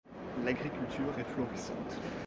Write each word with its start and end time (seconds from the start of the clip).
L’agriculture 0.43 1.13
est 1.19 1.23
florissante. 1.35 1.99